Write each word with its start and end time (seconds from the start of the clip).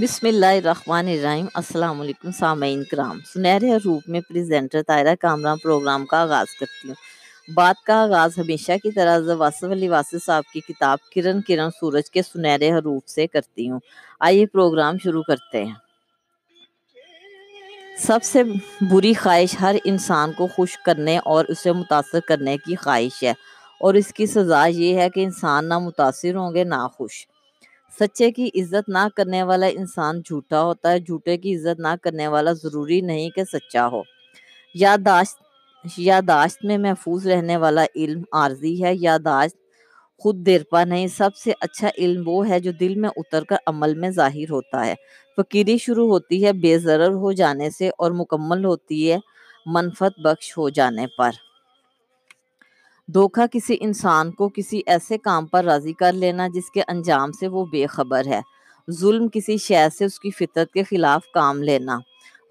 بسم 0.00 0.26
اللہ 0.26 0.46
الرحمن 0.46 1.08
الرحیم۔ 1.08 1.46
السلام 1.54 2.00
علیکم 2.00 2.30
سامعین 2.30 2.84
کرام۔ 2.84 3.18
سنہرے 3.34 3.72
حروف 3.72 4.02
میں 4.08 4.20
پریزنٹر 4.20 4.82
طائرہ 4.82 5.14
کامران 5.20 5.58
پروگرام 5.58 6.06
کا 6.06 6.20
آغاز 6.20 6.54
کرتی 6.60 6.88
ہوں۔ 6.88 6.94
بات 7.54 7.84
کا 7.86 7.94
آغاز 7.94 8.38
ہمیشہ 8.38 8.72
کی 8.82 8.90
طرح 8.90 9.18
واصف 9.38 9.64
علی 9.64 9.88
واصف 9.88 10.24
صاحب 10.26 10.42
کی 10.52 10.60
کتاب 10.60 10.98
کرن 11.14 11.42
کرن 11.42 11.70
سورج 11.70 12.10
کے 12.10 12.22
سنہرے 12.22 12.72
حروف 12.72 13.08
سے 13.08 13.26
کرتی 13.26 13.70
ہوں۔ 13.70 13.80
آئیے 14.20 14.46
پروگرام 14.46 14.98
شروع 14.98 15.22
کرتے 15.22 15.64
ہیں۔ 15.64 15.74
سب 17.98 18.18
سے 18.22 18.42
بری 18.90 19.14
خواہش 19.14 19.56
ہر 19.60 19.76
انسان 19.84 20.32
کو 20.32 20.46
خوش 20.46 20.78
کرنے 20.78 21.18
اور 21.18 21.44
اسے 21.48 21.72
متاثر 21.72 22.20
کرنے 22.20 22.56
کی 22.56 22.76
خواہش 22.76 23.22
ہے۔ 23.22 23.32
اور 23.80 23.94
اس 23.94 24.12
کی 24.14 24.26
سزا 24.26 24.66
یہ 24.66 24.94
ہے 24.94 25.10
کہ 25.10 25.24
انسان 25.24 25.68
نہ 25.68 25.78
متاثر 25.78 26.34
ہوں 26.34 26.54
گے 26.54 26.64
نہ 26.64 26.86
خوش 26.92 27.28
سچے 27.96 28.30
کی 28.30 28.50
عزت 28.54 28.88
نہ 28.88 29.06
کرنے 29.16 29.42
والا 29.42 29.66
انسان 29.66 30.20
جھوٹا 30.20 30.62
ہوتا 30.62 30.90
ہے، 30.90 30.98
جھوٹے 31.00 31.36
کی 31.36 31.56
عزت 31.56 31.80
نہ 31.80 31.94
کرنے 32.02 32.26
والا 32.26 32.52
ضروری 32.52 33.00
نہیں 33.00 33.30
کہ 33.30 33.44
سچا 33.44 33.86
ہو۔ 33.86 34.02
یاداشت 34.74 35.42
یاداشت 35.98 36.64
میں 36.64 36.78
محفوظ 36.78 37.26
رہنے 37.26 37.56
والا 37.56 37.84
علم 37.96 38.22
عارضی 38.32 38.84
ہے 38.84 38.92
یاداشت 38.94 39.56
خود 40.18 40.36
دیرپا 40.46 40.84
نہیں، 40.84 41.06
سب 41.06 41.36
سے 41.36 41.52
اچھا 41.60 41.88
علم 41.98 42.22
وہ 42.28 42.48
ہے 42.48 42.60
جو 42.60 42.72
دل 42.72 42.94
میں 42.94 43.10
اتر 43.16 43.44
کر 43.44 43.56
عمل 43.66 43.94
میں 43.94 44.10
ظاہر 44.10 44.50
ہوتا 44.50 44.86
ہے۔ 44.86 44.94
فقیری 45.36 45.78
شروع 45.78 46.08
ہوتی 46.08 46.44
ہے 46.44 46.52
بے 46.52 46.78
ضرر 46.78 47.12
ہو 47.12 47.32
جانے 47.32 47.70
سے 47.70 47.88
اور 47.88 48.10
مکمل 48.10 48.64
ہوتی 48.64 49.12
ہے 49.12 49.18
منفت 49.66 50.20
بخش 50.20 50.58
ہو 50.58 50.68
جانے 50.68 51.06
پر۔ 51.18 51.30
دھوکہ 53.14 53.46
کسی 53.46 53.76
انسان 53.80 54.30
کو 54.30 54.48
کسی 54.48 54.80
ایسے 54.86 55.18
کام 55.18 55.46
پر 55.46 55.64
راضی 55.64 55.92
کر 55.92 56.12
لینا 56.12 56.48
جس 56.54 56.70
کے 56.70 56.82
انجام 56.88 57.32
سے 57.32 57.48
وہ 57.48 57.64
بے 57.66 57.86
خبر 57.86 58.26
ہے۔ 58.26 58.40
ظلم 58.90 59.28
کسی 59.28 59.56
شے 59.56 59.86
سے 59.98 60.04
اس 60.04 60.20
کی 60.20 60.30
فطرت 60.30 60.72
کے 60.72 60.82
خلاف 60.82 61.22
کام 61.34 61.62
لینا۔ 61.62 61.98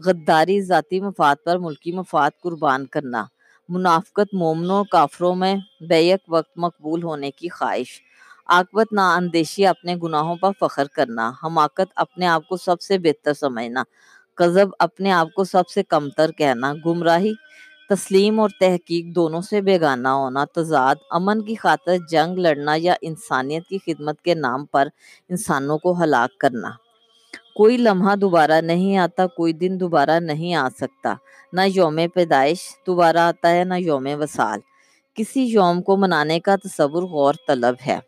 غداری 0.06 0.62
ذاتی 0.62 1.02
مفاد 1.02 1.36
پر 1.46 1.58
ملکی 1.58 1.92
مفاد 1.92 2.32
قربان 2.44 2.86
کرنا۔ 2.86 3.24
منافقت 3.70 4.34
مومنوں 4.34 4.84
کافروں 4.92 5.36
میں 5.36 5.56
بیک 5.90 6.20
وقت 6.28 6.52
مقبول 6.56 7.04
ہونے 7.04 7.32
کی 7.32 7.50
خواہش۔ 7.50 8.02
آکبت 8.46 8.94
نا 8.94 9.16
اندیشی 9.16 9.66
اپنے 9.66 9.96
گناہوں 10.04 10.36
پر 10.36 10.52
فخر 10.60 10.86
کرنا۔ 10.88 11.32
حماقت 11.44 11.92
اپنے 11.96 12.28
آپ 12.28 12.48
کو 12.48 12.58
سب 12.58 12.82
سے 12.82 12.98
بہتر 12.98 13.34
سمجھنا۔ 13.34 13.84
قذب 14.36 14.68
اپنے 14.80 15.12
آپ 15.12 15.28
کو 15.36 15.44
سب 15.44 15.70
سے 15.70 15.84
کمتر 15.84 16.32
کہنا۔ 16.32 16.74
گمراہی 16.86 17.34
تسلیم 17.90 18.40
اور 18.40 18.50
تحقیق 18.60 19.16
دونوں 19.16 19.42
سے 19.42 19.62
بیگانہ 19.62 20.08
ہونا، 20.08 20.46
تضاد، 20.46 20.96
امن 21.10 21.42
کی 21.42 21.56
خاطر 21.56 21.96
جنگ 22.10 22.38
لڑنا 22.38 22.74
یا 22.78 22.96
انسانیت 23.02 23.68
کی 23.68 23.78
خدمت 23.78 24.22
کے 24.22 24.36
نام 24.36 24.66
پر 24.66 24.88
انسانوں 25.30 25.78
کو 25.78 26.04
ہلاک 26.04 26.40
کرنا۔ 26.40 26.70
کوئی 27.56 27.78
لمحہ 27.78 28.16
دوبارہ 28.16 28.62
نہیں 28.62 28.98
آتا، 28.98 29.28
کوئی 29.28 29.54
دن 29.54 29.78
دوبارہ 29.80 30.20
نہیں 30.20 30.54
آ 30.54 30.70
سکتا۔ 30.70 31.14
نہ 31.54 31.62
یوم 31.76 32.00
پیدائش 32.14 32.58
دوبارہ 32.88 33.18
آتا 33.18 33.52
ہے، 33.52 33.64
نہ 33.64 33.74
یوم 33.78 34.08
وصال۔ 34.20 34.60
کسی 35.14 35.44
یوم 35.44 35.82
کو 35.82 35.98
منانے 35.98 36.40
کا 36.40 36.56
تصور 36.56 37.04
غور 37.04 37.34
طلب 37.48 37.76
ہے۔ 37.88 38.00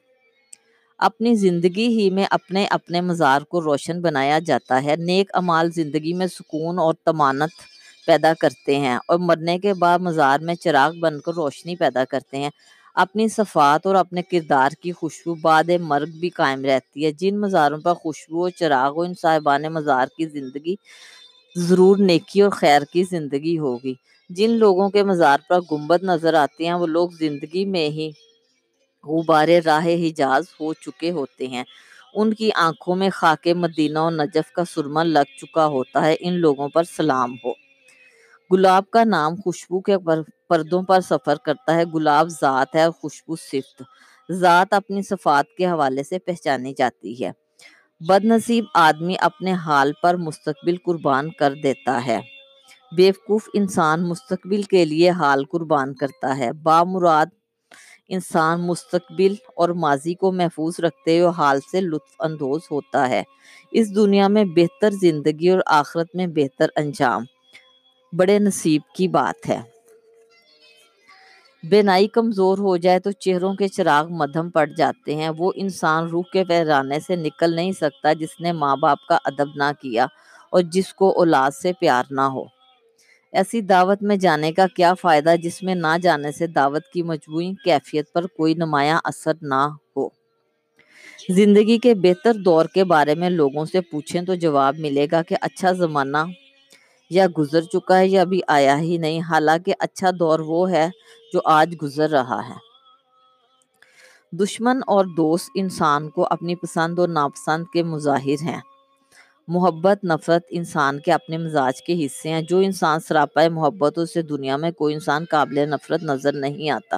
اپنی 0.97 1.35
زندگی 1.35 1.87
ہی 1.87 2.09
میں 2.09 2.25
اپنے 2.31 2.65
اپنے 2.65 3.01
مزار 3.01 3.41
کو 3.41 3.61
روشن 3.61 4.01
بنایا 4.01 4.39
جاتا 4.39 4.83
ہے۔ 4.83 4.95
نیک 4.95 5.29
امال 5.33 5.71
زندگی 5.71 6.13
میں 6.13 6.27
سکون 6.27 6.79
اور 6.79 6.93
تمانت 7.05 7.78
پیدا 8.07 8.33
کرتے 8.39 8.75
ہیں 8.79 8.97
اور 9.07 9.19
مرنے 9.19 9.57
کے 9.59 9.73
بعد 9.73 9.99
مزار 9.99 10.39
میں 10.39 10.55
چراغ 10.55 10.93
بن 10.99 11.19
کر 11.19 11.33
روشنی 11.33 11.75
پیدا 11.75 12.05
کرتے 12.05 12.37
ہیں۔ 12.37 12.49
اپنی 12.95 13.27
صفات 13.27 13.85
اور 13.85 13.95
اپنے 13.95 14.21
کردار 14.21 14.69
کی 14.81 14.91
خوشبو 14.91 15.35
بعد 15.35 15.69
مرگ 15.81 16.19
بھی 16.19 16.29
قائم 16.29 16.65
رہتی 16.65 17.05
ہے۔ 17.05 17.11
جن 17.11 17.39
مزاروں 17.41 17.77
پر 17.77 17.93
خوشبو 17.93 18.41
اور 18.43 18.49
چراغ 18.49 18.91
ہو 18.91 19.01
ان 19.01 19.13
صاحبان 19.21 19.63
مزار 19.63 20.07
کی 20.17 20.25
زندگی 20.25 20.75
ضرور 21.55 21.97
نیکی 21.97 22.41
اور 22.41 22.49
خیر 22.51 22.81
کی 22.93 23.03
زندگی 23.03 23.57
ہوگی۔ 23.59 23.93
جن 24.29 24.51
لوگوں 24.51 24.89
کے 24.89 25.03
مزار 25.03 25.39
پر 25.47 25.59
گنبد 25.71 26.03
نظر 26.03 26.33
آتے 26.33 26.65
ہیں، 26.65 26.73
وہ 26.73 26.87
لوگ 26.87 27.09
زندگی 27.19 27.65
میں 27.65 27.89
ہی 27.89 28.09
غبار 29.03 29.47
راہ 29.65 29.87
حجاز 30.07 30.43
ہو 30.59 30.73
چکے 30.73 31.11
ہوتے 31.11 31.47
ہیں۔ 31.47 31.63
ان 32.13 32.33
کی 32.33 32.49
آنکھوں 32.55 32.95
میں 32.95 33.09
خاک 33.13 33.47
مدینہ 33.55 33.99
اور 33.99 34.11
نجف 34.11 34.51
کا 34.51 34.65
سرما 34.65 35.03
لگ 35.03 35.37
چکا 35.37 35.65
ہوتا 35.65 36.05
ہے۔ 36.05 36.15
ان 36.19 36.33
لوگوں 36.33 36.69
پر 36.69 36.83
سلام 36.97 37.35
ہو۔ 37.45 37.53
گلاب 38.51 38.83
کا 38.91 39.03
نام 39.03 39.35
خوشبو 39.35 39.79
کے 39.81 39.95
پردوں 40.49 40.81
پر 40.83 40.99
سفر 41.01 41.35
کرتا 41.45 41.75
ہے۔ 41.75 41.83
گلاب 41.93 42.27
ذات 42.29 42.75
ہے 42.75 42.83
اور 42.83 42.91
خوشبو 42.91 43.35
صفت۔ 43.35 43.83
ذات 44.31 44.73
اپنی 44.73 45.01
صفات 45.01 45.45
کے 45.57 45.65
حوالے 45.65 46.03
سے 46.03 46.19
پہچانی 46.19 46.73
جاتی 46.77 47.23
ہے۔ 47.23 47.31
بد 48.01 48.25
نصیب 48.25 48.65
آدمی 48.73 49.15
اپنے 49.19 49.53
حال 49.65 49.91
پر 50.03 50.15
مستقبل 50.17 50.75
قربان 50.85 51.29
کر 51.31 51.53
دیتا 51.63 52.05
ہے۔ 52.05 52.19
بیوقوف 52.95 53.49
انسان 53.53 54.07
مستقبل 54.09 54.61
کے 54.63 54.85
لیے 54.85 55.09
حال 55.09 55.45
قربان 55.45 55.93
کرتا 55.95 56.37
ہے۔ 56.37 56.51
بامراد 56.53 57.25
انسان 58.09 58.61
مستقبل 58.61 59.33
اور 59.55 59.69
ماضی 59.83 60.13
کو 60.13 60.31
محفوظ 60.31 60.79
رکھتے 60.79 61.19
ہوئے 61.19 61.31
حال 61.37 61.59
سے 61.71 61.81
لطف 61.81 62.15
اندوز 62.19 62.61
ہوتا 62.71 63.09
ہے۔ 63.09 63.23
اس 63.71 63.95
دنیا 63.95 64.27
میں 64.27 64.43
بہتر 64.55 64.91
زندگی 65.01 65.49
اور 65.49 65.59
آخرت 65.65 66.15
میں 66.15 66.27
بہتر 66.27 66.67
انجام۔ 66.75 67.23
بڑے 68.13 68.39
نصیب 68.39 68.81
کی 68.95 69.07
بات 69.07 69.49
ہے۔ 69.49 69.61
بینائی 71.63 72.07
کمزور 72.07 72.57
ہو 72.57 72.77
جائے 72.77 72.99
تو 72.99 73.11
چہروں 73.11 73.53
کے 73.53 73.67
چراغ 73.67 74.07
مدھم 74.09 74.49
پڑ 74.49 74.69
جاتے 74.77 75.15
ہیں۔ 75.15 75.29
وہ 75.37 75.51
انسان 75.55 76.07
روح 76.07 76.23
کے 76.33 76.43
ویرانے 76.49 76.99
سے 76.99 77.15
نکل 77.15 77.55
نہیں 77.55 77.71
سکتا 77.71 78.13
جس 78.13 78.41
نے 78.41 78.51
ماں 78.51 78.75
باپ 78.75 78.97
کا 79.09 79.17
ادب 79.23 79.47
نہ 79.55 79.71
کیا 79.81 80.05
اور 80.49 80.61
جس 80.61 80.93
کو 80.93 81.17
اولاد 81.17 81.51
سے 81.51 81.73
پیار 81.79 82.03
نہ 82.11 82.21
ہو۔ 82.21 82.43
ایسی 83.33 83.61
دعوت 83.61 84.03
میں 84.03 84.15
جانے 84.15 84.51
کا 84.51 84.65
کیا 84.75 84.93
فائدہ 84.93 85.35
جس 85.43 85.63
میں 85.63 85.75
نہ 85.75 85.97
جانے 86.01 86.31
سے 86.31 86.47
دعوت 86.47 86.83
کی 86.93 87.03
مجموعی 87.03 87.53
کیفیت 87.63 88.13
پر 88.13 88.27
کوئی 88.27 88.53
نمایاں 88.53 88.99
اثر 89.03 89.31
نہ 89.41 89.67
ہو۔ 89.97 90.09
زندگی 91.29 91.77
کے 91.77 91.95
بہتر 91.95 92.33
دور 92.33 92.65
کے 92.65 92.83
بارے 92.83 93.15
میں 93.15 93.29
لوگوں 93.29 93.65
سے 93.65 93.81
پوچھیں 93.81 94.21
تو 94.21 94.35
جواب 94.35 94.75
ملے 94.77 95.07
گا 95.11 95.21
کہ 95.21 95.35
اچھا 95.41 95.71
زمانہ 95.71 96.17
یا 97.09 97.27
گزر 97.37 97.61
چکا 97.61 97.99
ہے 97.99 98.07
یا 98.07 98.21
ابھی 98.21 98.41
آیا 98.47 98.79
ہی 98.79 98.97
نہیں، 98.97 99.21
حالانکہ 99.21 99.73
اچھا 99.79 100.09
دور 100.19 100.39
وہ 100.39 100.71
ہے 100.71 100.89
جو 101.33 101.39
آج 101.45 101.75
گزر 101.83 102.09
رہا 102.09 102.49
ہے۔ 102.49 102.69
دشمن 104.31 104.79
اور 104.87 105.05
دوست 105.05 105.49
انسان 105.55 106.09
کو 106.09 106.27
اپنی 106.29 106.55
پسند 106.55 106.99
اور 106.99 107.07
ناپسند 107.07 107.63
کے 107.73 107.83
مظاہر 107.83 108.43
ہیں۔ 108.43 108.61
محبت، 109.47 110.03
نفرت 110.03 110.41
انسان 110.49 110.99
کے 110.99 111.11
اپنے 111.11 111.37
مزاج 111.37 111.81
کے 111.81 112.05
حصے 112.05 112.29
ہیں۔ 112.29 112.41
جو 112.41 112.57
انسان 112.57 112.99
سراپا 112.99 113.47
محبت 113.49 113.97
اسے 113.97 114.21
دنیا 114.21 114.57
میں 114.57 114.71
کوئی 114.71 114.93
انسان 114.93 115.25
قابل 115.29 115.69
نفرت 115.69 116.03
نظر 116.03 116.33
نہیں 116.33 116.69
آتا۔ 116.69 116.97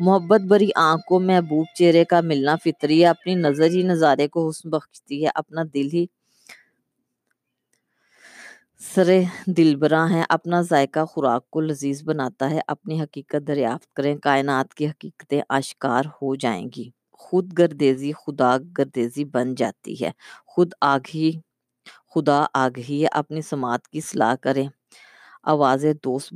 محبت 0.00 0.40
بری 0.40 0.68
آنکھ 0.76 1.06
کو 1.06 1.20
محبوب 1.20 1.64
چہرے 1.74 2.04
کا 2.04 2.20
ملنا 2.20 2.56
فطری 2.56 3.02
ہے، 3.02 3.06
اپنی 3.06 3.34
نظر 3.34 3.66
ہی 3.66 3.82
نظارے 3.82 4.28
کو 4.28 4.48
حسن 4.48 4.70
بخشتی 4.70 5.24
ہے، 5.24 5.30
اپنا 5.34 5.62
دل 5.74 5.88
ہی 5.92 6.06
سرے 8.80 9.22
دلبراں 9.46 10.08
ہیں، 10.08 10.24
اپنا 10.28 10.60
ذائقہ 10.60 11.04
خوراک 11.04 11.50
کو 11.50 11.60
لذیذ 11.60 12.02
بناتا 12.04 12.50
ہے، 12.50 12.60
اپنی 12.66 13.00
حقیقت 13.02 13.46
دریافت 13.48 13.92
کریں، 13.94 14.16
کائنات 14.16 14.74
کی 14.74 14.86
حقیقتیں 14.88 15.40
آشکار 15.48 16.04
ہو 16.22 16.34
جائیں 16.34 16.68
گی۔ 16.76 16.88
خود 17.12 17.58
گردیزی 17.58 18.12
خدا 18.12 18.56
گردیزی 18.78 19.24
بن 19.24 19.54
جاتی 19.54 20.04
ہے۔ 20.04 20.10
خود 20.46 20.72
آگ 20.80 21.00
ہی 21.14 21.30
خدا 22.14 22.44
آگ 22.54 22.78
ہی 22.88 23.04
اپنی 23.12 23.42
سماعت 23.42 23.88
کی 23.88 24.00
صلاح 24.00 24.34
کریں۔ 24.42 24.68
آواز 25.44 25.84
دوست 26.04 26.34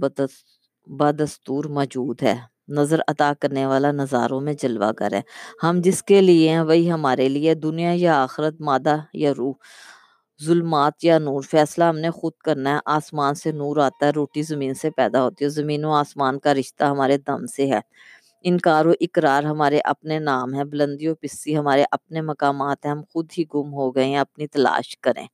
بدستور 0.86 1.64
موجود 1.76 2.22
ہے۔ 2.22 2.34
نظر 2.69 3.00
عطا 3.08 3.32
کرنے 3.41 3.66
والا 3.66 3.91
نظاروں 3.92 4.41
میں 4.41 4.54
جلوہ 4.62 4.91
گر 5.00 5.12
ہے 5.14 5.22
ہم 5.62 5.81
جس 5.84 6.02
کے 6.02 6.20
لیے 6.20 6.48
ہیں، 6.50 6.60
وہی 6.60 6.91
ہمارے 6.92 7.28
لیے 7.28 7.54
دنیا 7.54 7.92
یا 7.97 8.22
آخرت، 8.22 8.60
مادہ 8.60 8.97
یا 9.14 9.32
روح۔ 9.38 9.55
ظلمات 10.44 11.05
یا 11.05 11.19
نور، 11.19 11.43
فیصلہ 11.43 11.85
ہم 11.85 11.99
نے 11.99 12.11
خود 12.11 12.33
کرنا 12.44 12.75
ہے۔ 12.75 12.79
آسمان 12.87 13.35
سے 13.35 13.53
نور 13.53 13.77
آتا 13.77 14.06
ہے، 14.06 14.11
روٹی 14.11 14.43
زمین 14.43 14.75
سے 14.75 14.91
پیدا 14.91 15.23
ہوتی 15.23 15.44
ہے۔ 15.44 15.50
زمین 15.50 15.85
و 15.85 15.93
آسمان 15.93 16.39
کا 16.39 16.55
رشتہ 16.55 16.85
ہمارے 16.85 17.19
دم 17.19 17.47
سے 17.47 17.67
ہے۔ 17.67 17.81
انکار 18.43 18.87
و 18.87 18.93
اقرار 19.00 19.43
ہمارے 19.43 19.81
اپنے 19.85 20.19
نام 20.19 20.55
ہے 20.55 20.65
بلندی 20.65 21.09
و 21.09 21.15
پسی 21.15 21.56
ہمارے 21.59 21.85
اپنے 21.91 22.21
مقامات 22.21 22.85
ہیں۔ 22.85 22.93
ہم 22.93 23.03
خود 23.12 23.27
ہی 23.39 23.44
گم 23.55 23.75
ہو 23.75 23.94
گئے 23.94 24.05
ہیں، 24.05 24.19
اپنی 24.19 24.47
تلاش 24.47 24.99
کریں۔ 24.99 25.27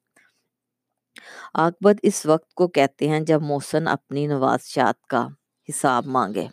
آکبت 1.54 1.96
اس 2.02 2.26
وقت 2.26 2.54
کو 2.54 2.68
کہتے 2.68 3.08
ہیں 3.08 3.20
جب 3.20 3.42
موسن 3.42 3.88
اپنی 3.88 4.26
نوازشات 4.26 5.06
کا 5.06 5.28
حساب 5.68 6.06
مانگے۔ 6.06 6.46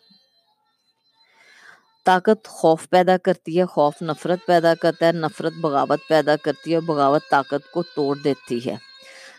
طاقت 2.06 2.48
خوف 2.48 2.90
پیدا 2.90 3.18
کرتی 3.18 3.60
ہے، 3.60 3.66
خوف 3.66 3.94
نفرت 4.02 4.40
پیدا 4.46 4.76
کرتا 4.76 5.08
ہے، 5.08 5.12
نفرت 5.12 5.54
بغاوت 5.62 6.00
پیدا 6.10 6.36
کرتی 6.36 6.72
ہے 6.72 6.76
اور 6.76 6.84
بغاوت 6.84 7.22
طاقت 7.32 7.72
کو 7.72 7.84
توڑ 7.96 8.18
دیتی 8.24 8.60
ہے۔ 8.66 8.76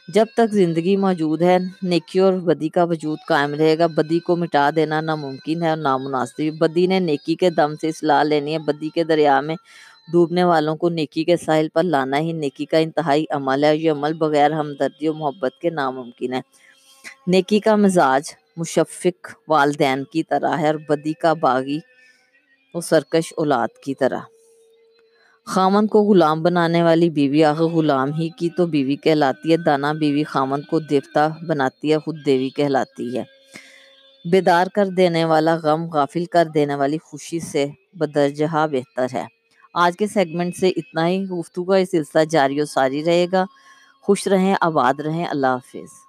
جب 0.08 0.26
تک 0.34 0.52
زندگی 0.52 0.96
موجود 0.96 1.42
ہے، 1.42 1.58
نیکی 1.82 2.18
اور 2.18 2.32
بدی 2.32 2.68
کا 2.68 2.84
وجود 2.84 3.18
قائم 3.28 3.54
رہے 3.54 3.78
گا۔ 3.78 3.86
بدی 3.86 4.18
کو 4.18 4.36
مٹا 4.36 4.70
دینا 4.76 5.00
ناممکن 5.00 5.62
ہے 5.62 5.68
اور 5.68 5.76
نامناسب 5.76 6.58
بدی 6.58 6.86
نے 6.86 7.00
نیکی 7.00 7.34
کے 7.34 7.50
دم 7.50 7.74
سے 7.80 7.88
اصلاح 7.88 8.22
لینی 8.22 8.52
ہے۔ 8.52 8.58
بدی 8.58 8.88
کے 8.88 9.04
دریا 9.04 9.40
میں 9.40 9.56
ڈوبنے 10.12 10.44
والوں 10.44 10.76
کو 10.76 10.88
نیکی 10.88 11.24
کے 11.24 11.36
ساحل 11.36 11.68
پر 11.68 11.82
لانا 11.82 12.18
ہی 12.18 12.32
نیکی 12.32 12.64
کا 12.64 12.78
انتہائی 12.78 13.24
عمل 13.30 13.64
ہے 13.64 13.76
یہ 13.76 13.90
عمل 13.90 14.12
بغیر 14.12 14.50
ہمدردی 14.50 15.08
و 15.08 15.14
محبت 15.14 15.52
کے 15.62 15.70
ناممکن 15.70 16.32
ہے۔ 16.32 16.40
نیکی 17.26 17.60
کا 17.60 17.76
مزاج 17.76 18.22
مشفق 18.56 19.28
والدین 19.48 20.04
کی 20.04 20.22
طرح 20.22 20.56
ہے 20.56 20.66
اور 20.66 20.74
بدی 20.88 21.12
کا 21.12 21.32
باغی 21.32 21.78
و 22.76 22.80
سرکش 22.80 23.34
اولاد 23.36 23.68
کی 23.84 23.94
طرح۔ 23.94 24.18
خامن 25.46 25.86
کو 25.86 26.02
غلام 26.02 26.42
بنانے 26.42 26.82
والی 26.82 27.10
بیوی 27.10 27.44
آخر 27.44 27.64
غلام 27.64 28.12
ہی 28.12 28.28
کی 28.28 28.48
تو 28.56 28.66
بیوی 28.66 28.96
کہلاتی 28.96 29.52
ہے، 29.52 29.56
دانا 29.56 29.92
بیوی 29.92 30.24
خامن 30.24 30.62
کو 30.62 30.80
دیوتا 30.80 31.28
بناتی 31.48 31.92
ہے، 31.92 31.98
خود 31.98 32.16
دیوی 32.26 32.48
کہلاتی 32.48 33.18
ہے۔ 33.18 33.24
بیدار 34.30 34.66
کر 34.74 34.86
دینے 34.86 35.24
والا، 35.24 35.56
غم 35.62 35.90
غافل 35.90 36.24
کر 36.24 36.44
دینے 36.54 36.74
والی 36.74 36.98
خوشی 36.98 37.40
سے 37.40 37.66
بدرجہ 37.92 38.66
بہتر 38.72 39.06
ہے۔ 39.12 39.24
آج 39.74 39.96
کے 39.96 40.06
سیگمنٹ 40.06 40.56
سے 40.56 40.68
اتنا 40.68 41.08
ہی۔ 41.08 41.24
گفتگو 41.24 41.64
کا 41.64 41.76
یہ 41.76 41.84
سلسلہ 41.84 42.24
جاری 42.24 42.60
و 42.60 42.64
ساری 42.64 43.04
رہے 43.04 43.26
گا۔ 43.32 43.44
خوش 44.02 44.28
رہیں، 44.28 44.54
آباد 44.60 45.00
رہیں۔ 45.00 45.26
اللہ 45.26 45.46
حافظ۔ 45.46 46.05